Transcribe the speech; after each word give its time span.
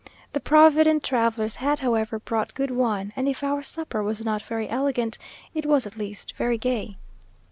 The 0.33 0.39
provident 0.39 1.03
travellers 1.03 1.57
had, 1.57 1.77
however, 1.77 2.17
brought 2.17 2.55
good 2.55 2.71
wine; 2.71 3.13
and 3.15 3.27
if 3.29 3.43
our 3.43 3.61
supper 3.61 4.01
was 4.01 4.25
not 4.25 4.41
very 4.41 4.67
elegant, 4.67 5.19
it 5.53 5.67
was 5.67 5.85
at 5.85 5.95
least 5.95 6.33
very 6.37 6.57
gay. 6.57 6.97